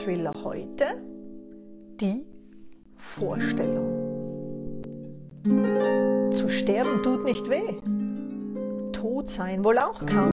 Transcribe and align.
Mini-Thriller 0.00 0.32
heute 0.44 0.84
die 2.00 2.24
Vorstellung. 2.96 3.90
Zu 6.32 6.48
sterben 6.48 7.02
tut 7.02 7.24
nicht 7.24 7.48
weh, 7.50 7.74
tot 8.92 9.28
sein 9.28 9.64
wohl 9.64 9.78
auch 9.78 10.04
kaum. 10.06 10.30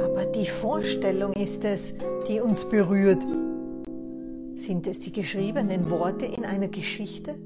Aber 0.00 0.26
die 0.26 0.46
Vorstellung 0.46 1.32
ist 1.34 1.64
es, 1.64 1.94
die 2.28 2.40
uns 2.40 2.68
berührt. 2.68 3.24
Sind 4.54 4.86
es 4.86 4.98
die 4.98 5.12
geschriebenen 5.12 5.90
Worte 5.90 6.26
in 6.26 6.44
einer 6.44 6.68
Geschichte? 6.68 7.36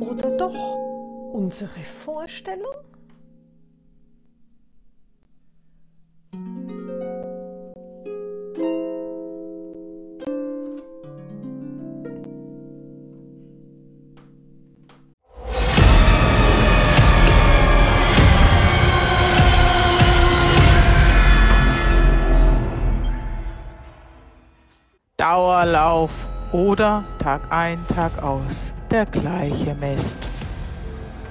Oder 0.00 0.36
doch 0.36 0.54
unsere 1.32 1.80
Vorstellung? 1.80 2.72
Dauerlauf 25.22 26.10
oder 26.50 27.04
Tag 27.20 27.42
ein, 27.50 27.78
Tag 27.94 28.20
aus 28.24 28.72
der 28.90 29.06
gleiche 29.06 29.72
Mist. 29.76 30.18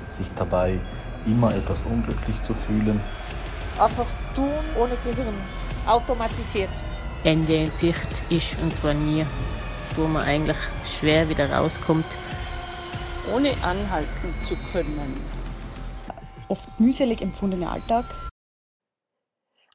Sich 0.10 0.32
dabei 0.38 0.80
immer 1.26 1.54
etwas 1.54 1.84
unglücklich 1.84 2.42
zu 2.42 2.54
fühlen. 2.54 3.02
Einfach 3.78 4.06
tun 4.34 4.48
ohne 4.80 4.96
Gehirn, 5.04 5.36
automatisiert. 5.86 6.70
Ende 7.26 7.54
in 7.54 7.72
Sicht 7.72 8.00
ist 8.30 8.56
und 8.64 8.74
zwar 8.80 8.94
nie, 8.94 9.26
wo 9.98 10.08
man 10.08 10.24
eigentlich 10.24 10.56
schwer 10.86 11.28
wieder 11.28 11.52
rauskommt. 11.52 12.06
Ohne 13.36 13.50
anhalten 13.62 14.34
zu 14.40 14.56
können. 14.72 15.20
Oft 16.48 16.80
mühselig 16.80 17.22
empfundener 17.22 17.74
Alltag 17.74 18.06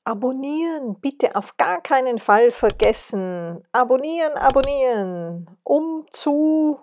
Abonnieren, 0.06 1.00
bitte 1.00 1.34
auf 1.34 1.56
gar 1.56 1.82
keinen 1.82 2.20
Fall 2.20 2.52
vergessen. 2.52 3.64
Abonnieren, 3.72 4.34
abonnieren, 4.34 5.50
um 5.64 6.06
zu 6.12 6.78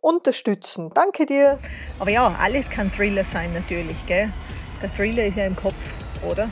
unterstützen. 0.00 0.92
Danke 0.94 1.26
dir. 1.26 1.58
Aber 1.98 2.10
ja, 2.10 2.32
alles 2.38 2.70
kann 2.70 2.92
Thriller 2.92 3.24
sein 3.24 3.52
natürlich, 3.54 3.96
gell? 4.06 4.32
Der 4.80 4.94
Thriller 4.94 5.24
ist 5.24 5.34
ja 5.36 5.46
im 5.46 5.56
Kopf, 5.56 5.74
oder? 6.24 6.48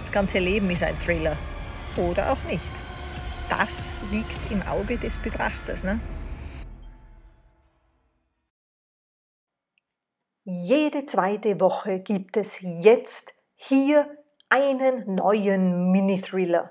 Das 0.00 0.10
ganze 0.10 0.38
Leben 0.38 0.70
ist 0.70 0.82
ein 0.82 0.98
Thriller. 1.00 1.36
Oder 1.98 2.32
auch 2.32 2.42
nicht. 2.50 2.64
Das 3.50 4.00
liegt 4.10 4.50
im 4.50 4.62
Auge 4.62 4.96
des 4.96 5.18
Betrachters, 5.18 5.84
ne? 5.84 6.00
Jede 10.44 11.04
zweite 11.04 11.60
Woche 11.60 12.00
gibt 12.00 12.38
es 12.38 12.58
jetzt 12.62 13.34
hier 13.54 14.08
einen 14.48 15.16
neuen 15.16 15.90
Mini-Thriller. 15.90 16.70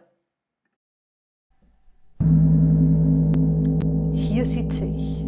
Hier 4.14 4.46
sitze 4.46 4.86
ich. 4.86 5.26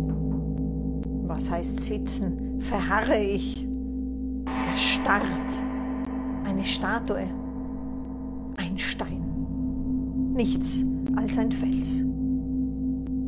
Was 1.27 1.51
heißt 1.51 1.81
sitzen? 1.81 2.61
Verharre 2.61 3.21
ich. 3.21 3.67
Erstarrt. 4.69 5.61
Eine 6.45 6.65
Statue. 6.65 7.27
Ein 8.55 8.77
Stein. 8.77 10.33
Nichts 10.33 10.85
als 11.15 11.37
ein 11.37 11.51
Fels. 11.51 12.03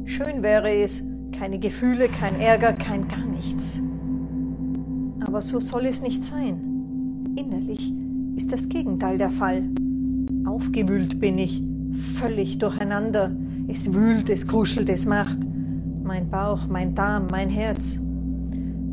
Schön 0.06 0.42
wäre 0.42 0.72
es, 0.72 1.04
keine 1.38 1.60
Gefühle, 1.60 2.08
kein 2.08 2.40
Ärger, 2.40 2.74
kein 2.74 3.08
gar 3.08 3.26
nichts. 3.26 3.82
Aber 5.26 5.42
so 5.42 5.60
soll 5.60 5.86
es 5.86 6.02
nicht 6.02 6.24
sein. 6.24 7.36
Innerlich 7.36 7.94
ist 8.40 8.54
das 8.54 8.70
Gegenteil 8.70 9.18
der 9.18 9.32
Fall. 9.32 9.64
Aufgewühlt 10.46 11.20
bin 11.20 11.38
ich, 11.38 11.62
völlig 11.92 12.58
durcheinander. 12.58 13.36
Es 13.68 13.94
wühlt, 13.94 14.30
es 14.30 14.48
kuschelt, 14.48 14.88
es 14.88 15.06
macht. 15.06 15.40
Mein 16.06 16.30
Bauch, 16.30 16.66
mein 16.70 16.96
Darm, 16.96 17.28
mein 17.32 17.50
Herz. 17.50 18.00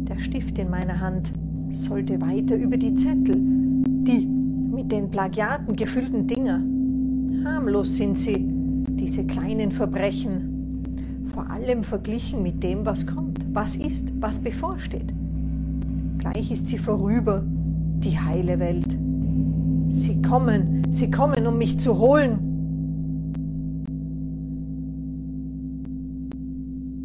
Der 0.09 0.19
Stift 0.19 0.59
in 0.59 0.69
meiner 0.69 0.99
Hand 0.99 1.33
sollte 1.71 2.21
weiter 2.21 2.57
über 2.57 2.77
die 2.77 2.97
Zettel, 2.97 3.37
die 3.37 4.27
mit 4.27 4.91
den 4.91 5.13
Plagiaten 5.13 5.77
gefüllten 5.77 6.27
Dinger. 6.27 6.61
Harmlos 7.45 7.97
sind 7.97 8.19
sie, 8.19 8.45
diese 8.89 9.25
kleinen 9.25 9.71
Verbrechen, 9.71 11.23
vor 11.27 11.49
allem 11.49 11.85
verglichen 11.85 12.43
mit 12.43 12.65
dem, 12.65 12.85
was 12.85 13.07
kommt, 13.07 13.47
was 13.53 13.77
ist, 13.77 14.13
was 14.19 14.41
bevorsteht. 14.41 15.15
Gleich 16.19 16.51
ist 16.51 16.67
sie 16.67 16.79
vorüber, 16.79 17.45
die 17.47 18.19
heile 18.19 18.59
Welt. 18.59 19.06
Sie 20.27 20.31
kommen, 20.33 20.93
sie 20.93 21.09
kommen, 21.09 21.47
um 21.47 21.57
mich 21.57 21.79
zu 21.79 21.99
holen. 21.99 22.41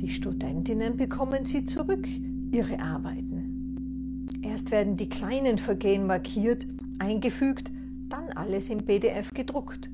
Die 0.02 0.10
Studentinnen 0.10 0.98
bekommen 0.98 1.46
sie 1.46 1.64
zurück, 1.66 2.08
ihre 2.52 2.80
Arbeiten. 2.80 4.28
Erst 4.42 4.72
werden 4.72 4.98
die 4.98 5.08
kleinen 5.08 5.60
Vergehen 5.60 6.08
markiert, 6.08 6.66
eingefügt, 6.98 7.72
dann 8.10 8.30
alles 8.30 8.72
im 8.72 8.80
PDF 8.88 9.30
gedruckt. 9.36 9.92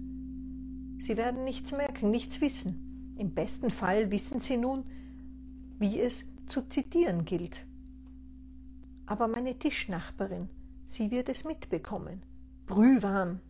Sie 0.97 1.17
werden 1.17 1.43
nichts 1.43 1.73
merken, 1.73 2.09
nichts 2.09 2.39
wissen. 2.39 3.13
Im 3.17 3.31
besten 3.31 3.71
Fall 3.71 4.09
wissen 4.09 4.39
sie 4.39 4.55
nun, 4.55 4.85
wie 5.79 5.99
es 5.99 6.31
zu 6.45 6.61
zitieren 6.61 7.25
gilt. 7.25 7.65
Aber 9.05 9.27
meine 9.27 9.59
Tischnachbarin, 9.59 10.47
sie 10.85 11.11
wird 11.11 11.27
es 11.27 11.43
mitbekommen 11.43 12.21
brühwarm. 12.67 13.41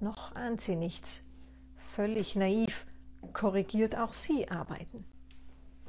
Noch 0.00 0.34
ahnt 0.34 0.60
sie 0.60 0.76
nichts. 0.76 1.22
Völlig 1.76 2.36
naiv 2.36 2.86
korrigiert 3.32 3.96
auch 3.96 4.14
sie 4.14 4.48
Arbeiten. 4.48 5.04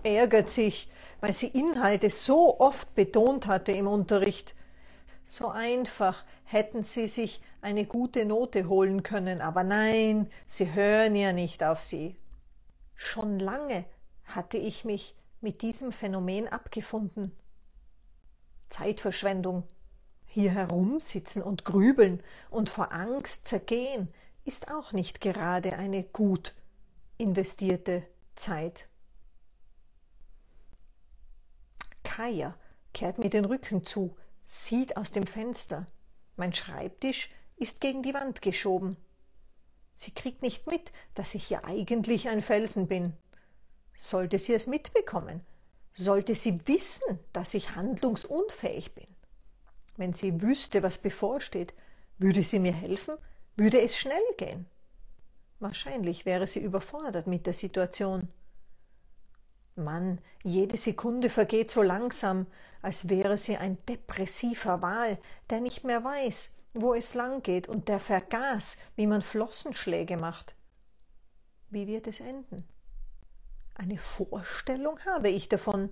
Ärgert 0.04 0.50
sich, 0.50 0.92
weil 1.22 1.34
sie 1.34 1.48
Inhalte 1.48 2.10
so 2.10 2.60
oft 2.60 2.94
betont 2.96 3.48
hatte 3.48 3.72
im 3.72 3.88
Unterricht. 3.88 4.56
So 5.26 5.50
einfach 5.50 6.24
hätten 6.46 6.84
sie 6.84 7.08
sich 7.08 7.42
eine 7.62 7.86
gute 7.86 8.26
Note 8.26 8.70
holen 8.70 9.04
können, 9.04 9.42
aber 9.42 9.64
nein, 9.64 10.30
sie 10.46 10.74
hören 10.74 11.16
ja 11.16 11.34
nicht 11.34 11.64
auf 11.64 11.84
sie. 11.84 12.16
Schon 12.96 13.40
lange 13.40 13.86
hatte 14.24 14.58
ich 14.58 14.86
mich 14.86 15.16
mit 15.42 15.62
diesem 15.62 15.92
Phänomen 15.92 16.48
abgefunden. 16.48 17.36
Zeitverschwendung, 18.70 19.64
hier 20.38 20.52
herumsitzen 20.52 21.42
und 21.42 21.66
grübeln 21.66 22.22
und 22.52 22.70
vor 22.70 22.92
Angst 22.92 23.48
zergehen 23.48 24.14
ist 24.46 24.70
auch 24.70 24.92
nicht 24.92 25.20
gerade 25.20 25.74
eine 25.78 26.04
gut 26.04 26.54
investierte 27.18 28.04
Zeit. 28.36 28.88
Kaya 32.04 32.56
kehrt 32.94 33.18
mir 33.18 33.32
den 33.32 33.46
Rücken 33.46 33.84
zu, 33.84 34.16
sieht 34.44 34.96
aus 34.96 35.12
dem 35.12 35.26
Fenster. 35.26 35.88
Mein 36.36 36.54
Schreibtisch 36.54 37.32
ist 37.56 37.82
gegen 37.82 38.04
die 38.04 38.14
Wand 38.14 38.44
geschoben. 38.44 38.96
Sie 39.96 40.12
kriegt 40.12 40.44
nicht 40.44 40.68
mit, 40.68 40.92
dass 41.16 41.34
ich 41.34 41.50
ja 41.50 41.64
eigentlich 41.64 42.30
ein 42.30 42.44
Felsen 42.44 42.88
bin. 42.88 43.18
Sollte 43.96 44.38
sie 44.38 44.54
es 44.54 44.68
mitbekommen, 44.68 45.44
sollte 45.94 46.36
sie 46.36 46.68
wissen, 46.68 47.18
dass 47.34 47.56
ich 47.56 47.76
handlungsunfähig 47.76 48.94
bin. 48.94 49.17
Wenn 49.98 50.14
sie 50.14 50.42
wüsste, 50.42 50.84
was 50.84 51.00
bevorsteht, 51.00 51.74
würde 52.18 52.44
sie 52.44 52.60
mir 52.60 52.74
helfen? 52.74 53.16
Würde 53.56 53.82
es 53.82 53.98
schnell 53.98 54.24
gehen? 54.38 54.68
Wahrscheinlich 55.60 56.26
wäre 56.26 56.46
sie 56.46 56.62
überfordert 56.62 57.28
mit 57.28 57.48
der 57.48 57.54
Situation. 57.54 58.28
Mann, 59.76 60.20
jede 60.44 60.78
Sekunde 60.78 61.30
vergeht 61.30 61.72
so 61.72 61.82
langsam, 61.82 62.48
als 62.82 63.10
wäre 63.10 63.38
sie 63.38 63.58
ein 63.58 63.78
depressiver 63.88 64.82
Wal, 64.82 65.18
der 65.50 65.62
nicht 65.62 65.84
mehr 65.84 66.04
weiß, 66.04 66.54
wo 66.74 66.94
es 66.94 67.16
lang 67.16 67.42
geht 67.42 67.68
und 67.68 67.88
der 67.90 68.00
vergaß, 68.00 68.78
wie 68.96 69.08
man 69.08 69.22
Flossenschläge 69.22 70.18
macht. 70.18 70.56
Wie 71.70 71.88
wird 71.88 72.08
es 72.08 72.20
enden? 72.20 72.64
Eine 73.74 73.98
Vorstellung 73.98 75.00
habe 75.06 75.30
ich 75.30 75.50
davon. 75.50 75.90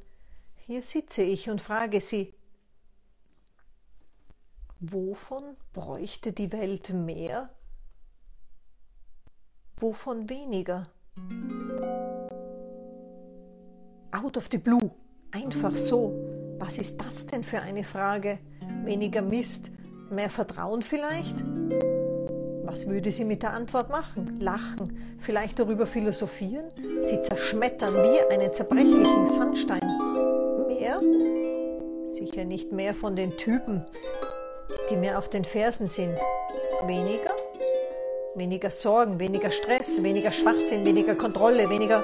Hier 0.55 0.83
sitze 0.83 1.21
ich 1.21 1.49
und 1.49 1.61
frage 1.61 2.01
sie, 2.01 2.33
Wovon 4.79 5.55
bräuchte 5.73 6.33
die 6.33 6.51
Welt 6.51 6.93
mehr? 6.93 7.49
Wovon 9.77 10.29
weniger? 10.29 10.87
Out 14.11 14.37
of 14.37 14.49
the 14.51 14.57
blue, 14.57 14.91
einfach 15.31 15.75
so. 15.77 16.13
Was 16.59 16.77
ist 16.77 16.99
das 16.99 17.25
denn 17.25 17.43
für 17.43 17.61
eine 17.61 17.83
Frage? 17.83 18.39
Weniger 18.83 19.21
Mist, 19.21 19.71
mehr 20.09 20.29
Vertrauen 20.29 20.81
vielleicht? 20.81 21.43
Was 22.63 22.87
würde 22.87 23.11
sie 23.11 23.23
mit 23.23 23.43
der 23.43 23.53
Antwort 23.53 23.89
machen? 23.89 24.39
Lachen? 24.41 24.97
Vielleicht 25.19 25.59
darüber 25.59 25.85
philosophieren? 25.85 26.65
Sie 27.01 27.21
zerschmettern 27.21 27.93
wie 27.93 28.33
einen 28.33 28.51
zerbrechlichen 28.51 29.27
Sandstein. 29.27 29.85
Mehr? 30.67 30.99
Sicher 32.07 32.45
nicht 32.45 32.71
mehr 32.71 32.93
von 32.93 33.15
den 33.15 33.37
Typen, 33.37 33.85
die 34.89 34.95
mir 34.95 35.17
auf 35.17 35.29
den 35.29 35.43
Fersen 35.43 35.87
sind. 35.87 36.17
Weniger? 36.85 37.33
Weniger 38.35 38.71
Sorgen, 38.71 39.19
weniger 39.19 39.51
Stress, 39.51 40.03
weniger 40.03 40.31
Schwachsinn, 40.31 40.85
weniger 40.85 41.15
Kontrolle, 41.15 41.69
weniger... 41.69 42.03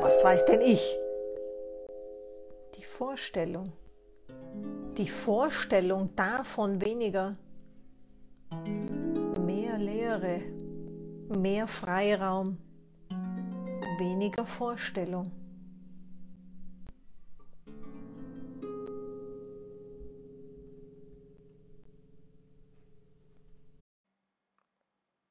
Was 0.00 0.24
weiß 0.24 0.46
denn 0.46 0.60
ich? 0.60 0.98
Die 2.76 2.84
Vorstellung. 2.84 3.72
Die 4.96 5.08
Vorstellung 5.08 6.14
davon 6.16 6.80
weniger. 6.80 7.36
Mehr 9.44 9.78
Leere, 9.78 10.40
mehr 11.28 11.66
Freiraum, 11.66 12.58
weniger 13.98 14.44
Vorstellung. 14.44 15.41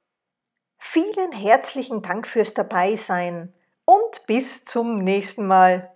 Vielen 0.79 1.33
herzlichen 1.33 2.01
Dank 2.03 2.27
fürs 2.27 2.55
Dabeisein 2.55 3.55
und 3.85 4.27
bis 4.27 4.65
zum 4.65 4.99
nächsten 4.99 5.47
Mal. 5.47 5.92